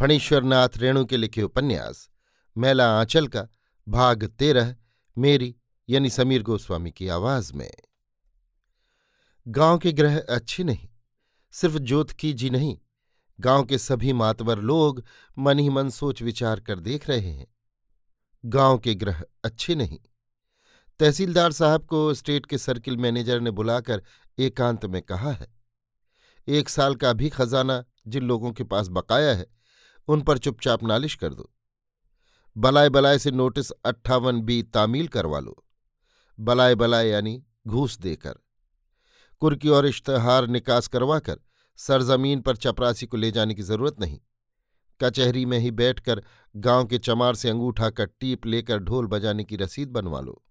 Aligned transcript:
फणीश्वरनाथ 0.00 0.68
रेणु 0.76 1.04
के 1.04 1.16
लिखे 1.16 1.42
उपन्यास, 1.42 2.08
मैला 2.56 2.88
आंचल 2.98 3.28
का, 3.28 3.46
भाग 3.88 4.24
तेरह, 4.28 4.74
मेरी, 5.16 5.54
यानी 5.88 6.10
समीर 6.10 6.42
गोस्वामी 6.42 6.90
की 6.90 7.08
आवाज़ 7.08 7.52
में। 7.54 7.70
गाँव 9.46 9.78
के 9.78 9.92
ग्रह 9.92 10.18
अच्छे 10.20 10.64
नहीं, 10.64 10.88
सिर्फ़ 11.54 11.78
जोतकी 11.78 12.32
जी 12.32 12.50
नहीं, 12.50 12.76
गाँव 13.40 13.64
के 13.64 13.78
सभी 13.78 14.12
मातवर 14.12 14.58
लोग 14.58 15.04
मन 15.38 15.58
ही 15.58 15.68
मन 15.68 15.90
सोच 15.90 16.22
विचार 16.22 16.60
कर 16.60 16.80
देख 16.80 17.08
रहे 17.10 17.30
हैं। 17.30 17.46
गाँव 18.44 18.78
के 18.78 18.94
ग्रह 18.94 19.22
अच्छे 19.44 19.74
नहीं। 19.74 19.98
तहसीलदार 21.00 21.52
साहब 21.52 21.84
को 21.84 22.12
स्टेट 22.14 22.46
के 22.46 22.58
सर्किल 22.58 22.96
मैनेजर 22.96 23.40
ने 23.40 23.50
बुलाकर 23.50 24.02
एकांत 24.38 24.86
में 24.86 25.02
कहा 25.02 25.32
है, 25.32 25.48
एक 26.48 26.68
साल 26.68 26.94
का 26.94 27.12
भी 27.12 27.28
खजाना 27.30 27.84
जिन 28.06 28.22
लोगों 28.22 28.52
के 28.52 28.64
पास 28.64 28.88
बकाया 28.88 29.34
है 29.34 29.55
उन 30.08 30.22
पर 30.22 30.38
चुपचाप 30.38 30.82
नालिश 30.84 31.14
कर 31.14 31.34
दो। 31.34 31.52
बलाय 32.56 32.88
बलाय 32.88 33.18
से 33.18 33.30
नोटिस 33.30 33.70
अट्ठावन 33.70 34.40
बी 34.40 34.62
तामील 34.62 35.08
करवा 35.08 35.40
लो। 35.40 35.64
बलाय 36.40 36.74
बलाय 36.74 37.08
यानी 37.08 37.44
घूस 37.66 37.98
देकर। 37.98 38.34
कुर्की 39.40 39.68
और 39.68 39.86
इश्तहार 39.86 40.46
निकास 40.46 40.88
करवाकर 40.88 41.40
सरजमीन 41.76 42.40
पर 42.40 42.56
चपरासी 42.56 43.06
को 43.06 43.16
ले 43.16 43.30
जाने 43.30 43.54
की 43.54 43.62
ज़रूरत 43.62 44.00
नहीं। 44.00 44.20
कचहरी 45.00 45.44
में 45.46 45.58
ही 45.58 45.70
बैठकर 45.70 46.22
गाँव 46.56 46.86
के 46.86 46.98
चमार 46.98 47.34
से 47.34 47.50
अंगूठा 47.50 47.90
का 47.90 48.04
टीप 48.04 48.46
लेकर 48.46 48.78
ढोल 48.78 49.06
बजाने 49.06 49.44
की 49.44 49.56
रसीद 49.56 49.88
बनवा 49.88 50.20
लो। 50.20 50.42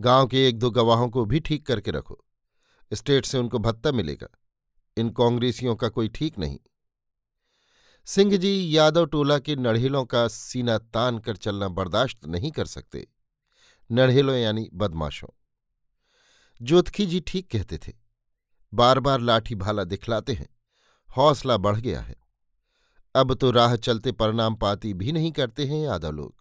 गाँव 0.00 0.26
के 0.26 0.48
एक 0.48 0.58
दो 0.58 0.70
गवाहों 0.70 1.08
को 1.08 1.24
भी 1.24 1.40
ठीक 1.40 1.66
करके 1.66 1.90
रखो। 1.90 2.24
स्टेट 2.92 3.24
से 3.24 3.38
उनको 3.38 3.58
भत्ता 3.58 3.92
मिलेगा। 3.92 4.28
इन 4.96 5.10
कांग्रेसियों 5.10 5.76
का 5.76 5.88
कोई 5.88 6.08
ठीक 6.08 6.38
नहीं। 6.38 6.58
सिंह 8.06 8.36
जी 8.36 8.78
यादव 8.78 9.06
टोला 9.06 9.38
के 9.38 9.56
नढ़ेलों 9.56 10.04
का 10.04 10.28
सीना 10.28 10.78
तान 10.78 11.18
कर 11.18 11.36
चलना 11.36 11.68
बर्दाश्त 11.68 12.26
नहीं 12.26 12.50
कर 12.50 12.64
सकते। 12.64 13.08
नढ़ेलों 13.92 14.36
यानी 14.36 14.70
बदमाशों। 14.74 15.28
जोतखी 16.62 17.06
जी 17.06 17.20
ठीक 17.20 17.50
कहते 17.50 17.78
थे। 17.78 17.92
बार 18.74 19.00
बार 19.00 19.20
लाठी 19.20 19.54
भाला 19.54 19.84
दिखलाते 19.84 20.32
हैं। 20.32 20.48
हौसला 21.16 21.56
बढ़ 21.56 21.76
गया 21.76 22.00
है। 22.00 22.16
अब 23.14 23.34
तो 23.34 23.50
राह 23.50 23.76
चलते 23.76 24.12
परिणाम 24.12 24.54
पाती 24.54 24.94
भी 24.94 25.12
नहीं 25.12 25.32
करते 25.32 25.66
हैं 25.66 25.84
यादव 25.86 26.10
लोग। 26.10 26.34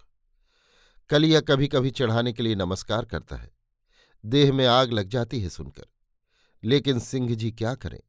कलिया 1.10 1.42
कभी 1.42 1.68
कभी 1.68 1.92
चढ़ाने 1.92 2.34
के 2.34 2.44
लिए 2.44 2.56
नमस्कार 2.56 3.06
करता 3.06 3.36
है। 3.36 3.52
देह 4.26 4.54
में 4.54 4.66
आग 4.66 4.92
लग 4.92 5.08
जाती 5.08 5.42
है 5.42 5.50
सुनकर। 5.50 5.86
लेकिन 6.64 7.00
सिंह 7.00 7.36
जी 7.36 7.52
क्या 7.52 7.76
करें? 7.76 8.00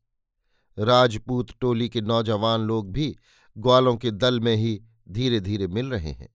राजपूत 0.78 1.50
टोली 1.60 1.88
के 1.88 2.00
नौजवान 2.00 2.60
लोग 2.60 2.92
भी 2.92 3.16
ग्वालों 3.56 3.96
के 3.96 4.10
दल 4.10 4.40
में 4.40 4.54
ही 4.56 4.80
धीरे 5.08 5.40
धीरे 5.40 5.66
मिल 5.66 5.90
रहे 5.90 6.12
हैं। 6.12 6.28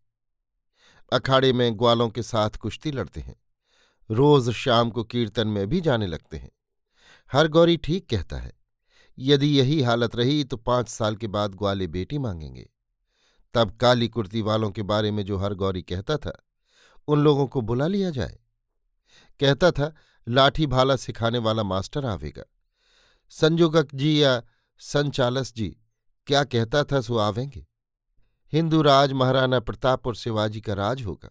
अखाड़े 1.12 1.52
में 1.53 1.78
ग्वालों 1.80 2.09
के 2.09 2.24
साथ 2.24 2.50
कुश्ती 2.50 2.91
लड़ते 2.91 3.22
हैं। 3.22 3.35
रोज 4.09 4.50
शाम 4.52 4.90
को 4.90 5.03
कीर्तन 5.03 5.47
में 5.47 5.68
भी 5.68 5.81
जाने 5.81 6.07
लगते 6.07 6.38
हैं। 6.38 6.52
हर 7.31 7.47
गौरी 7.47 7.78
ठीक 7.78 8.09
कहता 8.09 8.38
है, 8.38 8.53
यदि 9.18 9.47
यही 9.59 9.81
हालत 9.81 10.16
रही 10.16 10.44
तो 10.44 10.57
पाँच 10.57 10.90
साल 10.90 11.16
के 11.16 11.28
बाद 11.28 11.56
ग्वाले 11.56 11.88
बेटी 11.88 12.18
मांगेंगे। 12.18 12.69
तब 13.56 13.72
काली 13.72 14.07
कुर्ती 14.07 14.41
वालों 14.41 14.69
के 14.72 14.84
बारे 14.84 15.12
में 15.12 15.24
जो 15.25 15.38
हर 15.38 15.53
गौरी 15.53 15.81
कहता 15.81 16.18
था, 16.18 16.38
उन 17.07 17.24
लोगों 17.24 17.47
को 17.47 17.62
बुला 17.62 17.88
लिया 17.88 18.09
जाए। 18.09 18.40
कहता 19.40 19.72
था, 19.72 19.94
लाठी 20.28 20.68
भाला 20.68 20.96
सिखाने 20.96 21.38
वाला 21.38 21.63
मास्टर 21.63 22.06
आवेगा। 22.06 22.44
संजोगक 23.31 23.96
जी 23.96 24.22
या 24.24 24.41
संचालस 24.81 25.53
जी 25.53 25.75
क्या 26.29 26.44
कहता 26.44 26.84
था 26.84 27.01
सो 27.01 27.17
आवेंगे। 27.17 27.67
हिंदू 28.53 28.81
राज 28.81 29.12
महाराणा 29.12 29.59
प्रताप 29.59 30.07
और 30.07 30.16
शिवाजी 30.16 30.62
का 30.62 30.73
राज 30.73 31.01
होगा। 31.01 31.29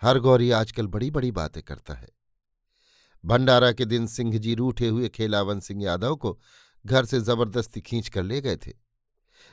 हर 0.00 0.18
गौरी 0.18 0.50
आजकल 0.50 0.86
बड़ी 0.86 1.10
बड़ी 1.10 1.30
बातें 1.30 1.62
करता 1.62 1.94
है। 1.94 2.08
भंडारा 3.24 3.72
के 3.72 3.84
दिन 3.84 4.06
सिंह 4.06 4.38
जी 4.38 4.54
रूठे 4.54 4.88
हुए 4.88 5.08
खेलावन 5.08 5.60
सिंह 5.60 5.84
यादव 5.84 6.16
को 6.16 6.40
घर 6.86 7.04
से 7.04 7.20
ज़बरदस्ती 7.20 7.80
खींच 7.80 8.08
कर 8.08 8.22
ले 8.22 8.40
गए 8.40 8.56
थे। 8.56 8.72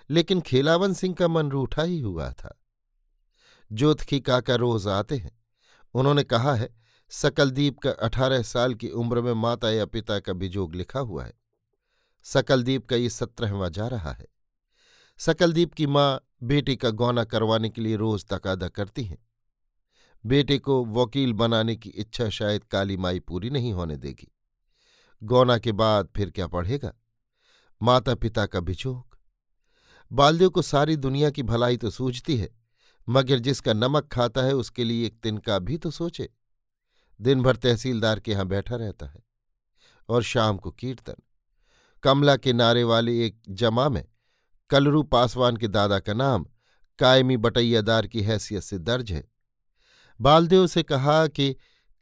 लेकिन 0.09 0.41
खेलावन 0.41 0.93
सिंह 0.93 1.15
का 1.15 1.27
मन 1.27 1.51
रूठा 1.51 1.83
ही 1.83 1.99
हुआ 1.99 2.31
था। 2.31 2.61
जोतखी 3.71 4.19
काका 4.19 4.55
रोज 4.55 4.87
आते 4.87 5.17
हैं। 5.17 5.43
उन्होंने 5.93 6.23
कहा 6.23 6.55
है, 6.55 6.75
सकलदीप 7.09 7.79
का 7.79 7.91
अठारह 7.91 8.41
साल 8.41 8.73
की 8.73 8.89
उम्र 8.89 9.21
में 9.21 9.33
माता 9.33 9.69
या 9.69 9.85
पिता 9.85 10.19
का 10.19 10.33
बिजोग 10.33 10.75
लिखा 10.75 10.99
हुआ 10.99 11.25
है। 11.25 11.33
सकलदीप 12.23 12.85
का 12.85 12.95
ये 12.95 13.09
सत्रहवा 13.09 13.69
जा 13.69 13.87
रहा 13.87 14.11
है। 14.11 14.36
सकलदीप 15.19 15.73
की 15.73 15.87
माँ 15.87 16.19
बेटे 16.43 16.75
का 16.75 16.89
गौना 16.89 17.23
करवाने 17.23 17.69
के 17.69 17.81
लिए 17.81 17.95
रोज 17.95 18.25
तकादा 18.25 18.67
करती 18.69 19.03
हैं। 19.03 19.17
बेटे 20.23 20.57
को 20.57 20.83
वकील 20.85 21.33
बनाने 21.33 21.75
की 21.75 21.89
इच्छा 21.89 22.29
शायद 22.29 22.63
काली 22.63 22.97
माई 22.97 23.19
पूरी 23.19 23.49
नहीं 23.49 23.73
होने 23.73 23.97
देगी। 23.97 24.31
गौना 25.21 25.57
के 25.57 25.71
बाद 25.71 26.09
फिर 26.15 26.29
क्या 26.29 26.47
पढ़ेगा? 26.47 26.93
माता 27.81 28.15
पिता 28.15 28.45
का 28.45 28.59
बिछोक 28.59 29.17
बालदेव 30.11 30.49
को 30.49 30.61
सारी 30.61 30.95
दुनिया 30.95 31.29
की 31.29 31.43
भलाई 31.43 31.77
तो 31.77 31.89
सूझती 31.89 32.35
है, 32.37 32.49
मगर 33.07 33.39
जिसका 33.39 33.73
नमक 33.73 34.07
खाता 34.07 34.41
है 34.41 34.53
उसके 34.55 34.83
लिए 34.83 35.05
एक 35.05 35.19
तिनका 35.23 35.57
भी 35.59 35.77
तो 35.77 35.91
सोचे। 35.91 36.29
दिन 37.19 37.41
भर 37.41 37.55
तहसीलदार 37.55 38.19
के 38.19 38.31
यहाँ 38.31 38.45
बैठा 38.45 38.75
रहता 38.75 39.05
है 39.05 39.23
और 40.09 40.23
शाम 40.23 40.57
को 40.57 40.71
कीर्तन। 40.71 41.15
कमला 42.03 42.35
के 42.37 42.53
नारे 42.53 42.83
वाले 42.83 43.25
एक 43.25 43.41
जमा 43.49 43.87
में 43.89 44.03
कलरू 44.69 45.03
पासवान 45.03 45.57
के 45.57 45.67
दादा 45.67 45.99
का 45.99 46.13
नाम 46.13 46.45
कायमी 46.99 47.37
बटैयादार 47.37 48.07
की 48.07 48.21
हैसियत 48.21 48.63
से 48.63 48.77
दर्ज 48.77 49.11
है। 49.11 49.27
बालदेव 50.21 50.67
से 50.67 50.83
कहा 50.83 51.27
कि 51.27 51.55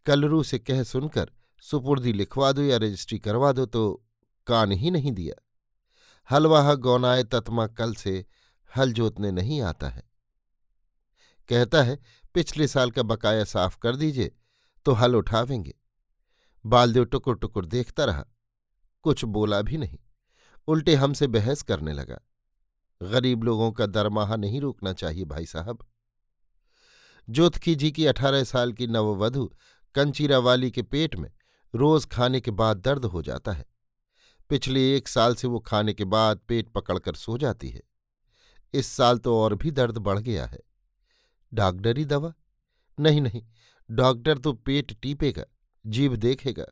कलरू 0.05 0.43
से 0.43 0.59
कह 0.59 0.83
सुनकर 0.83 1.31
सुपुर्दी 1.61 2.13
लिखवा 2.13 2.51
दो 2.51 2.61
या 2.61 2.77
रजिस्ट्री 2.77 3.19
करवा 3.19 3.51
दो 3.51 3.65
तो 3.65 4.05
कान 4.47 4.71
ही 4.71 4.91
नहीं 4.91 5.11
दिया। 5.11 5.41
हलवाह 6.31 6.73
गौनाए 6.75 7.23
तत्मा 7.23 7.67
कल 7.67 7.93
से 7.93 8.25
हल 8.77 8.93
जोतने 8.93 9.31
नहीं 9.31 9.61
आता 9.61 9.89
है। 9.89 10.03
कहता 11.49 11.83
है, 11.83 11.99
पिछले 12.33 12.67
साल 12.67 12.91
का 12.91 13.03
बकाया 13.03 13.43
साफ़ 13.43 13.77
कर 13.79 13.95
दीजिए 13.95 14.35
तो 14.85 14.91
हल 14.91 15.15
उठावेंगे। 15.15 15.73
बालदेव 16.65 17.05
टुकुर 17.05 17.35
टुकुर 17.35 17.65
देखता 17.65 18.05
रहा। 18.05 18.25
कुछ 19.01 19.25
बोला 19.25 19.61
भी 19.61 19.77
नहीं। 19.77 19.97
उल्टे 20.67 20.95
हमसे 20.95 21.27
बहस 21.27 21.61
करने 21.61 21.93
लगा। 21.93 22.19
गरीब 23.01 23.43
लोगों 23.43 23.71
का 23.71 23.85
दरमाहा 23.85 24.35
नहीं 24.35 24.61
रोकना 24.61 24.93
चाहिए 24.93 25.25
भाई 25.25 25.45
साहब। 25.45 25.85
ज्योतखी 27.27 27.75
जी 27.75 27.91
की 27.91 28.05
अठारह 28.05 28.43
साल 28.43 28.73
की 28.73 28.87
नववधु 28.87 29.49
कंचीरावाली 29.95 30.71
के 30.71 30.81
पेट 30.81 31.15
में 31.15 31.31
रोज 31.73 32.05
खाने 32.05 32.41
के 32.41 32.51
बाद 32.51 32.77
दर्द 32.77 33.05
हो 33.05 33.21
जाता 33.21 33.51
है। 33.51 33.65
पिछले 34.49 34.95
एक 34.97 35.07
साल 35.07 35.35
से 35.35 35.47
वो 35.47 35.59
खाने 35.59 35.93
के 35.93 36.05
बाद 36.05 36.39
पेट 36.47 36.69
पकड़कर 36.69 37.15
सो 37.15 37.37
जाती 37.37 37.69
है। 37.69 37.81
इस 38.73 38.87
साल 38.87 39.17
तो 39.17 39.37
और 39.39 39.55
भी 39.55 39.71
दर्द 39.71 39.97
बढ़ 39.97 40.19
गया 40.19 40.45
है। 40.45 40.59
डॉक्टरी 41.53 42.05
दवा? 42.05 42.33
नहीं 42.99 43.21
नहीं, 43.21 43.41
डॉक्टर 43.89 44.37
तो 44.37 44.53
पेट 44.53 44.93
टीपेगा, 45.01 45.43
जीभ 45.85 46.15
देखेगा, 46.15 46.65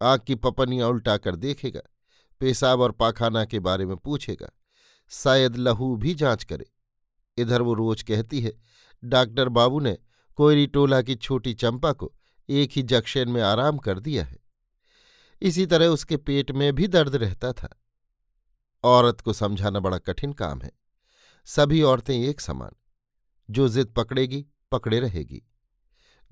आँख 0.00 0.22
की 0.22 0.34
पपनियाँ 0.34 0.88
उल्टा 0.88 1.16
कर 1.16 1.36
देखेगा, 1.36 1.80
पेशाब 2.40 2.80
और 2.80 2.92
पाखाना 2.92 3.44
के 3.44 3.58
बारे 3.58 3.86
में 3.86 3.96
पूछेगा। 3.96 4.50
शायद 5.08 5.56
लहू 5.56 5.96
भी 5.96 6.14
जाँच 6.14 6.44
करे। 6.44 6.66
इधर 7.38 7.62
वो 7.62 7.74
रोज 7.74 8.02
कहती 8.02 8.40
है, 8.40 8.52
डॉक्टर 9.04 9.48
बाबू 9.48 9.80
ने 9.80 9.98
कोयरी 10.36 10.66
टोला 10.66 11.02
की 11.02 11.14
छोटी 11.14 11.54
चंपा 11.54 11.92
को 11.92 12.14
एक 12.48 12.70
ही 12.72 12.82
जक्शन 12.82 13.28
में 13.28 13.42
आराम 13.42 13.78
कर 13.78 13.98
दिया 14.00 14.24
है। 14.24 14.38
इसी 15.42 15.66
तरह 15.66 15.86
उसके 15.86 16.16
पेट 16.16 16.50
में 16.50 16.74
भी 16.74 16.88
दर्द 16.88 17.16
रहता 17.16 17.52
था। 17.52 17.82
औरत 18.84 19.20
को 19.20 19.32
समझाना 19.32 19.80
बड़ा 19.80 19.98
कठिन 19.98 20.32
काम 20.32 20.62
है। 20.62 20.70
सभी 21.44 21.82
औरतें 21.82 22.22
एक 22.22 22.40
समान। 22.40 22.70
जो 23.50 23.68
जिद 23.68 23.86
पकड़ेगी, 23.86 24.46
पकड़े 24.72 25.00
रहेगी। 25.00 25.42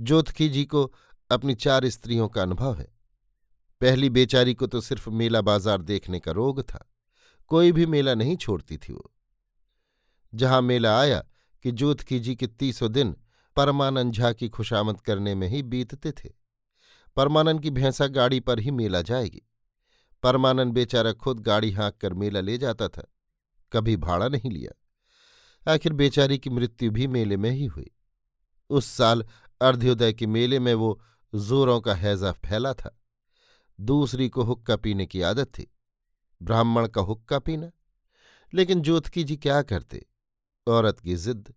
ज्योतखी 0.01 0.49
जी 0.49 0.65
को 0.65 0.95
अपनी 1.31 1.55
चार 1.55 1.89
स्त्रियों 1.89 2.29
का 2.29 2.43
अनुभव 2.43 2.75
है। 2.75 2.95
पहली 3.81 4.11
बेचारी 4.11 4.55
को 4.55 4.67
तो 4.67 4.81
सिर्फ़ 4.81 5.11
मेला 5.11 5.41
बाज़ार 5.41 5.83
देखने 5.83 6.21
का 6.21 6.33
रोग 6.33 6.63
था। 6.63 6.92
कोई 7.53 7.73
भी 7.73 7.87
मेला 7.87 8.15
नहीं 8.15 8.37
छोड़ती 8.37 8.79
थी 8.79 8.93
वो। 8.93 9.13
जहाँ 10.35 10.63
मेला 10.63 11.01
आया 11.01 11.25
कि 11.63 11.73
जोतखी 11.73 12.21
जी 12.21 12.37
के 12.37 12.47
तीसों 12.47 12.93
दिन 12.93 13.17
परमानंद 13.57 14.13
झा 14.13 14.33
की 14.33 14.49
खुशामद 14.49 15.01
करने 15.01 15.35
में 15.35 15.49
ही 15.49 15.63
बीतते 15.63 16.13
थे। 16.13 16.31
परमानंद 17.17 17.63
की 17.63 17.71
भैंसा 17.71 18.07
गाड़ी 18.07 18.41
पर 18.41 18.59
ही 18.59 18.71
मेला 18.71 19.03
जाएगी। 19.03 19.43
परमानंद 20.23 20.73
बेचारा 20.73 21.13
खुद 21.13 21.41
गाड़ी 21.41 21.73
हाँक 21.73 21.97
कर 21.97 22.15
मेला 22.15 22.41
ले 22.41 22.59
जाता 22.59 22.89
था। 22.89 23.13
कभी 23.73 23.97
भाड़ा 23.97 24.29
नहीं 24.29 24.51
लिया। 24.51 24.73
आखिर 25.73 25.93
बेचारी 25.93 26.39
की 26.39 26.51
मृत्यु 26.51 26.91
भी 26.91 27.07
मेले 27.07 27.37
में 27.37 27.51
ही 27.51 27.67
हुई। 27.67 27.91
उस 28.71 28.87
साल 28.87 29.27
अर्ध्योदय 29.61 30.13
के 30.13 30.27
मेले 30.27 30.59
में 30.59 30.75
वो 30.75 31.03
जोरों 31.35 31.81
का 31.81 31.95
हैजा 31.95 32.33
फैला 32.33 32.75
था। 32.75 33.01
दूसरी 33.81 34.29
को 34.29 34.43
हुक्का 34.43 34.77
पीने 34.77 35.07
की 35.07 35.23
आदत 35.23 35.47
थी। 35.47 35.69
ब्राह्मण 36.43 36.89
का 36.89 37.01
हुक्का 37.01 37.39
पीना। 37.39 37.71
लेकिन 38.55 38.81
ज्योतकी 38.81 39.25
जी 39.25 39.37
क्या 39.37 39.63
करते? 39.63 40.07
औरत 40.67 41.01
की 41.01 41.17
जिद। 41.17 41.53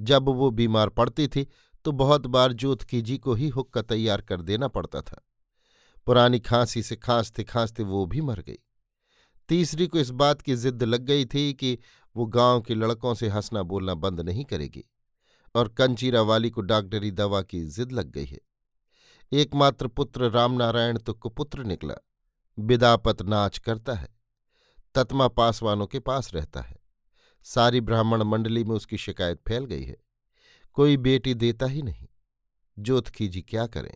जब 0.00 0.28
वो 0.28 0.50
बीमार 0.50 0.88
पड़ती 0.88 1.28
थी 1.28 1.46
तो 1.84 1.92
बहुत 1.92 2.26
बार 2.26 2.52
ज्योतकी 2.52 3.02
जी 3.02 3.18
को 3.18 3.34
ही 3.34 3.48
हुक्का 3.48 3.82
तैयार 3.82 4.20
कर 4.20 4.42
देना 4.42 4.68
पड़ता 4.68 5.00
था। 5.00 5.22
पुरानी 6.06 6.40
खांसी 6.40 6.82
से 6.82 6.96
खांसते 6.96 7.44
खांसते 7.44 7.82
वो 7.82 8.06
भी 8.06 8.20
मर 8.20 8.40
गई। 8.40 8.58
तीसरी 9.48 9.86
को 9.86 9.98
इस 9.98 10.10
बात 10.10 10.42
की 10.42 10.56
जिद 10.56 10.82
लग 10.82 11.00
गई 11.00 11.24
थी 11.24 11.52
कि 11.54 11.78
वो 12.16 12.26
गाँव 12.26 12.60
के 12.60 12.74
लड़कों 12.74 13.14
से 13.14 13.28
हंसना 13.28 13.62
बोलना 13.62 13.94
बंद 13.94 14.20
नहीं 14.20 14.44
करेगी 14.44 14.84
और 15.54 15.68
कंचीरा 15.68 16.22
वाली 16.22 16.50
को 16.50 16.60
डॉक्टरी 16.60 17.10
दवा 17.10 17.42
की 17.42 17.64
जिद 17.64 17.92
लग 17.92 18.10
गई 18.10 18.24
है। 18.24 18.38
एकमात्र 19.32 19.86
पुत्र 19.86 20.30
रामनारायण 20.30 20.98
तो 20.98 21.14
कुपुत्र 21.14 21.64
निकला। 21.64 21.94
बिदापत 22.58 23.22
नाच 23.22 23.58
करता 23.58 23.94
है। 23.94 24.08
तत्मा 24.94 25.28
पासवानों 25.28 25.86
के 25.86 25.98
पास 25.98 26.34
रहता 26.34 26.60
है। 26.60 26.76
सारी 27.44 27.80
ब्राह्मण 27.80 28.22
मंडली 28.22 28.64
में 28.64 28.76
उसकी 28.76 28.98
शिकायत 28.98 29.42
फैल 29.48 29.64
गई 29.64 29.84
है। 29.84 29.96
कोई 30.72 30.96
बेटी 30.96 31.34
देता 31.34 31.66
ही 31.66 31.82
नहीं। 31.82 32.06
जोतखी 32.78 33.28
जी 33.28 33.42
क्या 33.42 33.66
करें? 33.66 33.94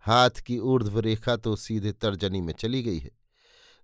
हाथ 0.00 0.30
की 0.30 0.58
ऊर्ध्व 0.58 1.00
रेखा 1.00 1.36
तो 1.36 1.56
सीधे 1.56 1.92
तर्जनी 1.92 2.40
में 2.40 2.54
चली 2.54 2.82
गई 2.82 2.98
है। 2.98 3.10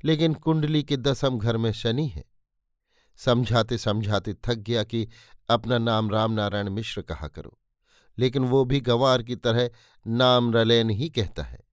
लेकिन 0.05 0.35
कुंडली 0.35 0.83
के 0.83 0.97
दसम 0.97 1.39
घर 1.39 1.57
में 1.57 1.73
शनि 1.73 2.07
है। 2.07 2.25
समझाते 3.17 3.79
समझाते 3.79 4.35
थक 4.35 4.55
गया 4.55 4.85
कि 4.85 5.09
अपना 5.51 5.79
नाम 5.79 6.11
रामनारायण 6.11 6.71
मिश्र 6.71 7.03
कहा 7.03 7.29
करो। 7.29 7.59
लेकिन 8.19 8.45
वो 8.45 8.65
भी 8.65 8.81
गंवार 8.81 9.23
की 9.23 9.37
तरह 9.37 9.71
नाम 10.07 10.53
रलैन 10.53 10.91
ही 10.91 11.11
कहता 11.11 11.43
है। 11.43 11.70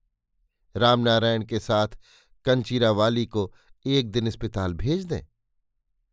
रामनारायण 0.78 1.44
के 1.44 1.58
साथ 1.58 1.88
कंचीरा 2.46 2.90
वाली 2.90 3.26
को 3.26 3.52
एक 3.86 4.10
दिन 4.10 4.26
अस्पताल 4.26 4.74
भेज 4.74 5.04
दें। 5.04 5.20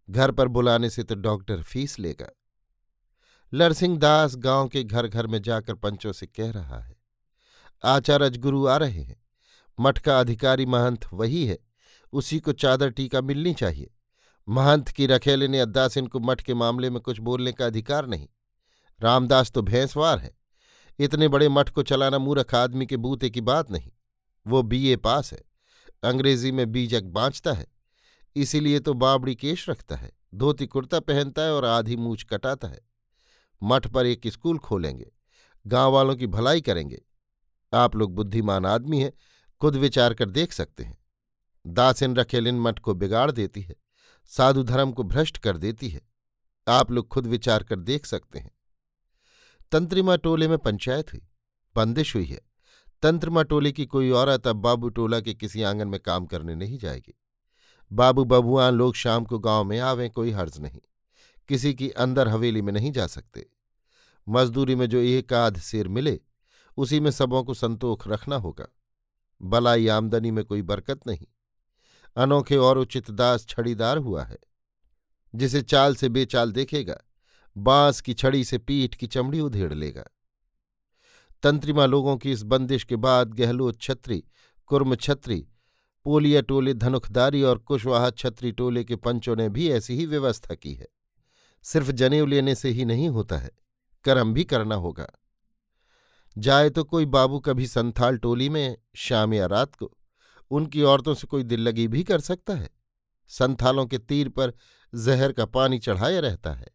घर 0.10 0.32
पर 0.32 0.48
बुलाने 0.48 0.90
से 0.90 1.04
तो 1.04 1.16
डॉक्टर 1.16 1.62
फ़ीस 1.62 2.00
लेगा। 2.00 2.30
लरसिंह 3.54 3.98
दास 3.98 4.36
गाँव 4.36 4.68
के 4.68 4.84
घर 4.84 5.08
घर 5.08 5.28
में 5.28 5.42
जाकर 5.42 5.76
पंचों 5.76 6.12
से 6.14 6.28
कह 6.28 6.52
रहा 6.52 6.80
है, 6.80 6.96
आचार्य 7.84 8.30
गुरु 8.30 8.66
आ 8.68 8.78
रहे 8.78 9.02
हैं। 9.02 9.22
मठ 9.80 10.00
का 10.00 10.20
अधिकारी 10.20 10.66
महंत 10.66 11.06
वही 11.14 11.46
है। 11.46 11.58
उसी 12.14 12.40
को 12.40 12.52
चादर 12.52 12.90
टीका 12.90 13.22
मिलनी 13.22 13.54
चाहिए। 13.54 13.92
महंत 14.48 14.90
की 14.90 15.08
रखेले 15.08 15.48
ने 15.48 15.60
अद्दासिन 15.60 16.08
को 16.08 16.20
मठ 16.20 16.42
के 16.42 16.54
मामले 16.54 16.90
में 16.90 17.00
कुछ 17.02 17.20
बोलने 17.20 17.52
का 17.52 17.66
अधिकार 17.66 18.08
नहीं। 18.08 18.28
रामदास 19.00 19.52
तो 19.52 19.62
भैंसवार 19.62 20.20
है। 20.20 20.36
इतने 21.00 21.28
बड़े 21.28 21.50
मठ 21.50 21.70
को 21.70 21.84
चलाना 21.84 22.20
मूर्ख 22.20 22.56
आदमी 22.56 22.86
के 22.86 22.98
बूते 22.98 23.30
की 23.30 23.42
बात 23.42 23.72
नहीं। 23.72 23.92
वो 24.48 24.62
बीए 24.62 24.96
पास 24.96 25.34
है। 25.34 25.44
अंग्रेज़ी 26.04 26.52
में 26.52 26.72
बीजक 26.72 27.04
बाँचता 27.04 27.54
है। 27.54 27.68
इसीलिए 28.36 28.80
तो 28.80 28.94
बाबड़ी 28.94 29.36
केश 29.36 29.70
रखता 29.70 29.96
है, 29.96 30.12
धोती 30.36 30.68
कुर्ता 30.68 31.00
पहनता 31.00 31.42
है 31.42 31.54
और 31.54 31.66
आधी 31.66 31.96
मूछ 31.96 32.24
कटाता 32.24 32.68
है। 32.68 32.80
मठ 33.64 33.88
पर 33.88 34.06
एक 34.06 34.28
स्कूल 34.28 34.58
खोलेंगे, 34.58 35.12
गाँव 35.68 35.92
वालों 35.92 36.16
की 36.16 36.28
भलाई 36.28 36.62
करेंगे। 36.62 37.02
आप 37.74 37.96
लोग 37.96 38.16
बुद्धिमान 38.16 38.66
आदमी 38.66 39.02
हैं, 39.02 39.12
खुद 39.62 39.76
विचार 39.76 40.14
कर 40.14 40.30
देख 40.30 40.54
सकते 40.54 40.84
हैं। 40.84 40.98
दासिन 41.68 42.16
रखेलिन 42.16 42.60
मठ 42.60 42.80
को 42.80 42.94
बिगाड़ 42.94 43.32
देती 43.32 43.62
है, 43.62 43.76
साधु 44.26 44.64
धर्म 44.64 44.92
को 44.92 45.04
भ्रष्ट 45.04 45.38
कर 45.38 45.58
देती 45.58 45.90
है। 45.90 46.02
आप 46.68 46.92
लोग 46.92 47.08
खुद 47.08 47.28
विचार 47.28 47.64
कर 47.64 47.80
देख 47.80 48.06
सकते 48.06 48.40
हैं। 48.40 48.52
तंत्रिमा 49.72 50.16
टोले 50.16 50.48
में 50.48 50.58
पंचायत 50.58 51.14
हुई, 51.14 51.22
बंदिश 51.76 52.16
हुई 52.16 52.26
है। 52.26 52.42
तंत्रिमा 53.06 53.44
टोले 53.44 53.72
की 53.72 53.86
कोई 53.86 54.10
औरत 54.10 54.48
अब 54.48 54.56
बाबू 54.56 54.90
टोला 54.90 55.20
के 55.20 55.34
किसी 55.34 55.64
आँगन 55.64 55.88
में 55.88 56.00
काम 56.00 56.26
करने 56.26 56.56
नहीं 56.56 56.78
जाएगी। 56.78 57.20
बाबू 57.92 58.26
बबुआन 58.26 58.74
लोग 58.74 58.96
शाम 58.96 59.26
को 59.26 59.40
गाँव 59.40 59.64
में 59.64 59.80
आवें, 59.80 60.10
कोई 60.10 60.32
हर्ज 60.32 60.60
नहीं। 60.60 60.82
किसी 61.48 61.74
की 61.74 61.90
अंदर 61.90 62.28
हवेली 62.28 62.62
में 62.62 62.74
नहीं 62.74 62.92
जा 62.92 63.08
सकते। 63.08 63.50
मजदूरी 64.30 64.76
में 64.76 64.88
जो 64.88 64.98
एक 64.98 65.34
आध 65.34 65.58
सिर 65.58 65.88
मिले, 65.88 66.20
उसी 66.78 67.00
में 67.00 67.12
सबों 67.12 67.44
को 67.44 67.54
संतोख 67.54 68.08
रखना 68.08 68.36
होगा। 68.36 68.68
बलाई 69.42 69.88
आमदनी 69.88 70.32
में 70.32 70.46
कोई 70.46 70.62
बरकत 70.62 71.08
नहीं। 71.08 71.28
अनोखे 72.16 72.58
और 72.58 72.78
उचित 72.78 73.12
दास 73.12 73.46
छड़ीदार 73.46 73.98
हुआ 73.98 74.24
है। 74.24 74.40
जिसे 75.36 75.62
चाल 75.62 75.96
से 75.96 76.10
बेचाल 76.10 76.52
देखेगा, 76.52 77.02
बाँस 77.58 78.02
की 78.02 78.14
छड़ी 78.14 78.44
से 78.44 78.58
पीठ 78.58 78.96
की 78.96 79.08
चमड़ी 79.08 79.40
उधेड़ 79.40 79.74
लेगा। 79.74 80.06
तंत्रिमा 81.44 81.86
लोगों 81.86 82.18
की 82.18 82.32
इस 82.32 82.44
बंदिश 82.44 82.84
के 82.84 82.96
बाद 82.96 83.34
गहलोत 83.34 83.82
छत्री, 83.82 84.24
कुर्म 84.66 84.96
छत्री, 84.96 85.48
पोलिया 86.06 86.42
टोले 86.42 86.74
धनुखदारी 86.74 87.42
और 87.44 87.58
कुशवाहा 87.58 88.10
छत्री 88.10 88.52
टोले 88.52 88.84
के 88.84 88.96
पंचों 88.96 89.36
ने 89.36 89.50
भी 89.50 89.70
ऐसी 89.70 89.96
ही 89.96 90.06
व्यवस्था 90.06 90.56
की 90.56 90.74
है। 90.74 90.88
सिर्फ़ 91.64 91.92
जनेऊ 91.92 92.26
लेने 92.26 92.56
से 92.56 92.70
ही 92.70 92.86
नहीं 92.86 93.10
होता 93.10 93.38
है, 93.38 93.52
कर्म 94.04 94.34
भी 94.34 94.44
करना 94.44 94.76
होगा। 94.76 95.08
जाए 96.38 96.70
तो 96.70 96.84
कोई 96.84 97.06
बाबू 97.06 97.40
कभी 97.40 97.68
संथाल 97.68 98.18
टोली 98.18 98.50
में, 98.50 98.78
शाम 98.96 99.34
या 99.34 99.46
रात 99.46 99.76
को, 99.76 99.92
उनकी 100.52 100.82
औरतों 100.82 101.14
से 101.14 101.28
कोई 101.28 101.44
दिल 101.44 101.60
लगी 101.60 101.88
भी 101.88 102.04
कर 102.04 102.20
सकता 102.20 102.54
है? 102.54 102.70
संथालों 103.28 103.86
के 103.86 103.98
तीर 103.98 104.30
पर 104.30 104.54
जहर 104.96 105.32
का 105.32 105.46
पानी 105.46 105.80
चढ़ाया 105.80 106.20
रहता 106.20 106.54
है। 106.54 106.68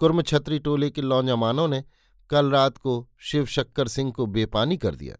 कुर्म 0.00 0.22
छत्री 0.22 0.58
टोले 0.58 0.90
के 0.90 1.02
लौजामानों 1.02 1.68
ने 1.68 1.84
कल 2.30 2.50
रात 2.50 2.78
को 2.78 3.10
शिव 3.18 3.46
शक्कर 3.46 3.88
सिंह 3.88 4.12
को 4.12 4.26
बेपानी 4.26 4.76
कर 4.76 4.94
दिया। 4.94 5.16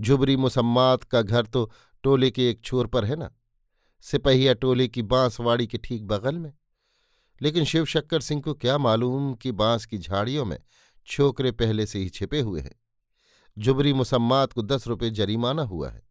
झुबरी 0.00 0.36
मुसम्मात 0.36 1.04
का 1.04 1.22
घर 1.22 1.46
तो 1.46 1.72
टोले 2.02 2.30
के 2.30 2.50
एक 2.50 2.60
छोर 2.60 2.86
पर 2.86 3.04
है 3.04 3.16
ना? 3.16 3.30
सिपहिया 4.00 4.54
टोले 4.54 4.88
की 4.88 5.02
बांसवाड़ी 5.02 5.66
के 5.66 5.78
ठीक 5.78 6.06
बगल 6.06 6.38
में। 6.38 6.52
लेकिन 7.42 7.64
शिव 7.64 7.84
शक्कर 7.84 8.20
सिंह 8.20 8.42
को 8.42 8.54
क्या 8.54 8.78
मालूम 8.78 9.34
कि 9.34 9.52
बाँस 9.52 9.86
की 9.86 9.98
झाड़ियों 9.98 10.44
में 10.44 10.58
छोकरे 11.06 11.52
पहले 11.52 11.86
से 11.86 11.98
ही 11.98 12.08
छिपे 12.08 12.40
हुए 12.40 12.60
हैं। 12.60 12.80
जुबरी 13.58 13.92
मुसम्मात 13.92 14.52
को 14.52 14.62
दस 14.62 14.86
रुपये 14.86 15.10
जरीमाना 15.10 15.62
हुआ 15.62 15.90
है। 15.90 16.02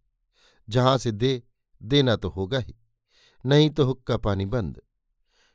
जहाँ 0.70 0.98
से 0.98 1.12
दे, 1.12 1.44
देना 1.84 2.16
तो 2.16 2.30
होगा 2.30 2.60
ही, 2.60 2.76
नहीं 3.46 3.70
तो 3.70 3.86
हुक्का 3.86 4.18
पानी 4.18 4.46
बंद। 4.46 4.82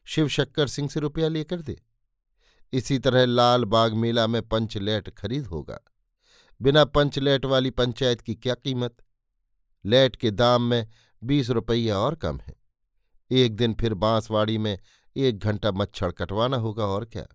शिव 0.05 0.29
शक्कर 0.29 0.69
सिंह 0.69 0.89
से 0.89 1.01
रुपया 1.01 1.29
लेकर 1.29 1.63
दे। 1.63 1.83
इसी 2.73 2.99
तरह 2.99 3.27
लाल 3.27 3.65
बाग 3.65 3.95
मेला 3.95 4.27
में 4.27 4.49
पंचलैट 4.49 5.09
खरीद 5.09 5.47
होगा। 5.47 5.81
बिना 6.63 6.85
पंचलैट 6.85 7.45
वाली 7.45 7.71
पंचायत 7.71 8.21
की 8.21 8.35
क्या 8.35 8.55
कीमत? 8.55 8.97
लैट 9.85 10.17
के 10.17 10.31
दाम 10.31 10.63
में 10.63 10.89
बीस 11.25 11.51
रुपया 11.51 11.99
और 11.99 12.15
कम 12.15 12.39
है। 12.39 12.55
एक 13.31 13.57
दिन 13.57 13.75
फिर 13.75 13.95
बांसवाड़ी 13.95 14.59
में 14.59 14.79
एक 15.17 15.39
घंटा 15.39 15.73
मच्छर 15.73 16.11
कटवाना 16.11 16.57
होगा 16.57 16.85
और 16.87 17.05
क्या? 17.05 17.27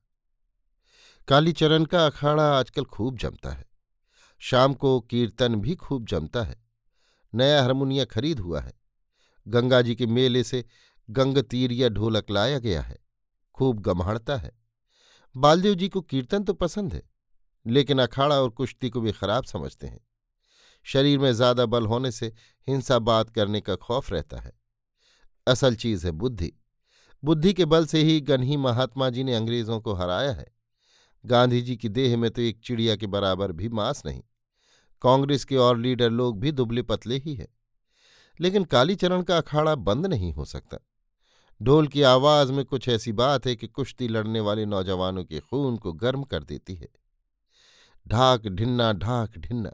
कालीचरण 1.27 1.85
का 1.85 2.05
अखाड़ा 2.05 2.59
आजकल 2.59 2.85
खूब 2.85 3.17
जमता 3.17 3.49
है। 3.49 3.65
शाम 4.39 4.73
को 4.73 4.99
कीर्तन 4.99 5.55
भी 5.55 5.75
खूब 5.75 6.05
जमता 6.05 6.43
है। 6.43 6.63
नया 7.35 7.61
हारमोनिया 7.61 8.05
खरीद 8.05 8.39
हुआ 8.39 8.61
है। 8.61 8.73
गंगा 9.47 9.81
जी 9.81 9.95
के 9.95 10.05
मेले 10.05 10.43
से 10.43 10.65
गंग 11.09 11.37
तीरिया 11.37 11.89
ढोलक 11.89 12.31
लाया 12.31 12.59
गया 12.59 12.81
है। 12.81 12.97
खूब 13.53 13.79
गम्हाड़ता 13.79 14.37
है। 14.37 14.60
बालदेव 15.35 15.73
जी 15.73 15.89
को 15.89 16.01
कीर्तन 16.01 16.43
तो 16.43 16.53
पसंद 16.53 16.93
है, 16.93 17.01
लेकिन 17.65 17.99
अखाड़ा 17.99 18.41
और 18.41 18.49
कुश्ती 18.49 18.89
को 18.89 19.01
भी 19.01 19.11
खराब 19.11 19.43
समझते 19.43 19.87
हैं। 19.87 19.99
शरीर 20.85 21.19
में 21.19 21.31
ज़्यादा 21.33 21.65
बल 21.65 21.85
होने 21.85 22.11
से 22.11 22.33
हिंसा 22.67 22.99
बात 22.99 23.29
करने 23.29 23.61
का 23.61 23.75
खौफ 23.75 24.11
रहता 24.11 24.39
है। 24.39 24.51
असल 25.47 25.75
चीज़ 25.75 26.05
है 26.05 26.11
बुद्धि। 26.11 26.51
बुद्धि 27.23 27.53
के 27.53 27.65
बल 27.65 27.85
से 27.85 28.01
ही 28.03 28.19
गन्ही 28.21 28.57
महात्मा 28.57 29.09
जी 29.09 29.23
ने 29.23 29.35
अंग्रेज़ों 29.35 29.79
को 29.79 29.93
हराया 29.93 30.31
है। 30.31 30.45
गांधी 31.25 31.61
जी 31.61 31.75
की 31.75 31.89
देह 31.89 32.17
में 32.17 32.29
तो 32.31 32.41
एक 32.41 32.59
चिड़िया 32.63 32.95
के 32.95 33.07
बराबर 33.07 33.51
भी 33.51 33.69
मांस 33.69 34.05
नहीं। 34.05 34.21
कांग्रेस 35.01 35.45
के 35.45 35.57
और 35.57 35.77
लीडर 35.77 36.09
लोग 36.09 36.39
भी 36.39 36.51
दुबले 36.51 36.81
पतले 36.81 37.17
ही 37.17 37.35
हैं। 37.35 37.47
लेकिन 38.39 38.63
कालीचरण 38.63 39.23
का 39.23 39.37
अखाड़ा 39.37 39.75
बंद 39.75 40.05
नहीं 40.05 40.33
हो 40.33 40.45
सकता। 40.45 40.77
ढोल 41.61 41.87
की 41.87 42.01
आवाज़ 42.01 42.51
में 42.51 42.65
कुछ 42.65 42.89
ऐसी 42.89 43.11
बात 43.11 43.47
है 43.47 43.55
कि 43.55 43.67
कुश्ती 43.67 44.07
लड़ने 44.07 44.39
वाले 44.39 44.65
नौजवानों 44.65 45.23
के 45.23 45.39
खून 45.39 45.77
को 45.77 45.93
गर्म 45.93 46.23
कर 46.23 46.43
देती 46.43 46.75
है। 46.75 46.89
ढाक 48.07 48.47
ढिन्ना 48.47 48.93
ढाक 48.93 49.37
ढिन्ना। 49.37 49.71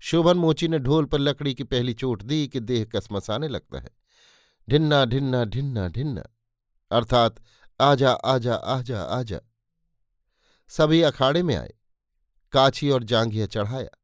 शोभन 0.00 0.38
मोची 0.38 0.68
ने 0.68 0.78
ढोल 0.78 1.04
पर 1.04 1.18
लकड़ी 1.18 1.54
की 1.54 1.64
पहली 1.64 1.94
चोट 1.94 2.22
दी 2.22 2.48
कि 2.48 2.60
देह 2.60 2.84
कसमसाने 2.84 3.48
लगता 3.48 3.80
है। 3.80 3.90
ढिन्ना 4.70 5.04
ढिन्ना 5.04 5.44
ढिन्ना 5.44 5.88
ढिन्ना। 5.88 6.22
अर्थात, 6.92 7.36
आजा 7.80 8.12
आजा 8.12 8.54
आजा 8.54 9.02
आजा। 9.02 9.40
सभी 10.68 11.02
अखाड़े 11.02 11.42
में 11.42 11.56
आए। 11.56 11.74
काछी 12.52 12.90
और 12.90 13.04
जांघिया 13.04 13.46
चढ़ाया। 13.46 13.98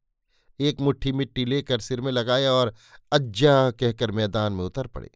एक 0.59 0.81
मुट्ठी 0.81 1.11
मिट्टी 1.11 1.45
लेकर 1.45 1.79
सिर 1.79 2.01
में 2.01 2.11
लगाया 2.11 2.51
और 2.51 2.73
अज्जा 3.11 3.71
कहकर 3.71 4.11
मैदान 4.11 4.53
में 4.53 4.63
उतर 4.63 4.87
पड़े। 4.87 5.11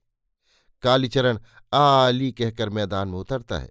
कालीचरण 0.86 1.40
आली 1.74 2.32
कहकर 2.32 2.70
मैदान 2.70 3.08
में 3.08 3.20
उतरता 3.20 3.60
है। 3.60 3.70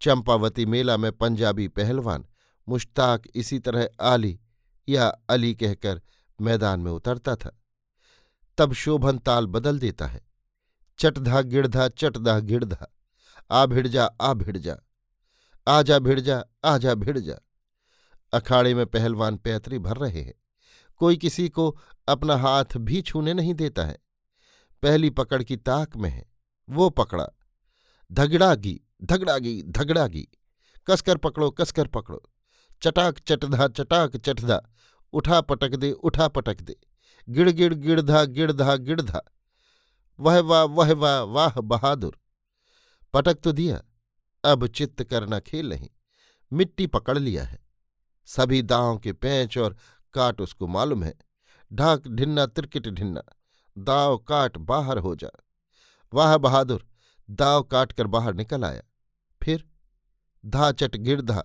चंपावती 0.00 0.66
मेला 0.66 0.96
में 0.96 1.12
पंजाबी 1.12 1.68
पहलवान 1.68 2.24
मुश्ताक 2.68 3.22
इसी 3.34 3.58
तरह 3.58 3.88
आली 4.00 4.38
या 4.88 5.08
अली 5.28 5.54
कहकर 5.54 6.00
मैदान 6.40 6.80
में 6.80 6.92
उतरता 6.92 7.36
था। 7.36 7.56
तब 8.58 8.72
शोभन 8.72 9.18
ताल 9.18 9.46
बदल 9.46 9.78
देता 9.78 10.06
है। 10.06 10.20
चटधा 10.98 11.40
गिड़धा 11.40 11.88
चटधा 11.88 12.38
गिड़धा, 12.38 12.86
आ 13.50 13.66
भिड़ 13.66 13.86
जा 13.88 14.04
आ 14.20 14.32
भिड़ 14.34 14.56
जा 14.56 14.76
आजा 15.68 15.98
भिड़ 15.98 16.20
जा 16.20 16.44
आजा 16.64 16.94
भिड़ 16.94 17.18
जा 17.18 17.38
अखाड़े 18.32 18.74
में 18.74 18.86
पहलवान 18.86 19.36
पैतरी 19.36 19.78
भर 19.78 19.96
रहे 19.96 20.20
हैं। 20.20 20.34
कोई 20.96 21.16
किसी 21.16 21.48
को 21.48 21.78
अपना 22.08 22.36
हाथ 22.36 22.76
भी 22.76 23.02
छूने 23.02 23.34
नहीं 23.34 23.54
देता 23.54 23.84
है। 23.84 23.98
पहली 24.82 25.10
पकड़ 25.10 25.42
की 25.42 25.56
ताक 25.56 25.96
में 25.96 26.10
है। 26.10 26.32
वो 26.70 26.90
पकड़ा। 26.90 27.28
धगड़ागी 28.12 28.80
धगड़ागी 29.04 29.62
धगड़ागी। 29.62 30.28
कसकर 30.90 31.16
पकड़ो 31.16 31.50
कसकर 31.50 31.86
पकड़ो। 31.86 32.22
चटाक, 32.82 33.18
चटधा 33.18 33.68
चटाक, 33.68 34.16
चटधा। 34.16 34.70
उठा, 35.12 35.40
पटक 35.40 35.68
दे, 35.68 35.92
उठा, 35.92 36.28
पटक 36.28 36.60
दे। 36.60 36.76
गिड़ 37.28 37.50
गिड़, 37.50 37.74
गिड़धा 37.74 38.24
गिड़धा 38.24 38.76
गिड़धा। 38.76 39.22
वह 40.20 40.40
वाह 40.40 40.62
वह 40.62 40.92
वाह 40.92 41.20
वाह, 41.20 41.60
बहादुर। 41.60 42.18
पटक 43.12 43.34
तो 43.34 43.52
दिया। 43.52 43.82
अब 44.44 44.66
चित्त 44.66 45.04
करना 45.04 45.40
खेल 45.40 45.68
नहीं। 45.68 45.88
मिट्टी 46.52 46.86
पकड़ 46.86 47.18
लिया 47.18 47.44
है। 47.44 47.66
सभी 48.26 48.62
दांव 48.62 48.98
के 48.98 49.12
पैंच 49.12 49.58
और 49.58 49.76
काट 50.14 50.40
उसको 50.40 50.66
मालूम 50.66 51.04
है। 51.04 51.14
ढाक, 51.72 52.08
ढिन्ना, 52.08 52.46
तिरकिट, 52.46 52.88
ढिन्ना। 52.88 53.22
दाव 53.78 54.18
काट 54.18 54.58
बाहर 54.58 54.98
हो 54.98 55.16
जा। 55.16 55.30
वाह 56.14 56.36
बहादुर, 56.36 56.88
दाव 57.30 57.62
काट 57.62 57.92
कर 57.92 58.06
बाहर 58.06 58.34
निकल 58.34 58.64
आया। 58.64 58.82
फिर 59.42 59.68
धा 60.46 60.72
चट 60.72 60.96
गिरधा 60.96 61.44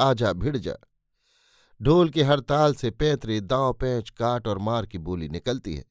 आजा 0.00 0.32
भिड़ 0.32 0.56
जा। 0.56 0.76
ढोल 1.82 2.10
के 2.10 2.22
हर 2.22 2.40
ताल 2.40 2.74
से 2.74 2.90
पैंतरे, 2.90 3.40
दांव 3.40 3.72
पैंच 3.72 4.10
काट 4.10 4.48
और 4.48 4.58
मार 4.58 4.86
की 4.86 4.98
बोली 4.98 5.28
निकलती 5.28 5.74
है। 5.74 5.84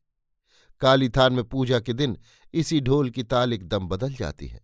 काली 0.79 1.09
थान 1.09 1.33
में 1.33 1.43
पूजा 1.43 1.79
के 1.79 1.93
दिन 1.93 2.17
इसी 2.53 2.81
ढोल 2.81 3.09
की 3.09 3.23
ताल 3.23 3.53
एकदम 3.53 3.87
बदल 3.87 4.13
जाती 4.13 4.47
है। 4.47 4.61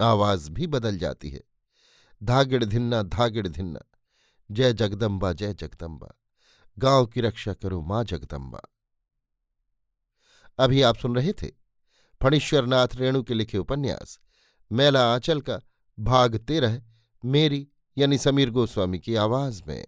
आवाज़ 0.00 0.50
भी 0.50 0.66
बदल 0.66 0.98
जाती 0.98 1.30
है। 1.30 1.40
धागिड़ 2.22 2.64
धिन्ना 2.64 3.02
धागिड़ 3.02 3.48
धिन्ना। 3.48 3.80
जय 4.50 4.72
जगदम्बा 4.72 5.32
जय 5.32 5.54
जगदम्बा। 5.54 6.10
गाँव 6.78 7.06
की 7.06 7.20
रक्षा 7.20 7.52
करो 7.52 7.82
माँ 7.82 8.04
जगदम्बा। 8.04 8.60
अभी 10.60 10.82
आप 10.82 10.96
सुन 10.96 11.14
रहे 11.16 11.32
थे 11.32 11.48
फणीश्वरनाथ 12.22 12.88
रेणु 12.94 13.22
के 13.22 13.34
लिखे 13.34 13.58
उपन्यास। 13.58 14.18
मेला 14.72 15.14
आंचल 15.14 15.40
का 15.40 15.58
भाग 15.98 16.36
तेरह, 16.36 16.82
मेरी 17.24 17.68
यानी 17.98 18.18
समीर 18.18 18.50
गोस्वामी 18.50 18.98
की 18.98 19.14
आवाज़ 19.14 19.62
में। 19.68 19.86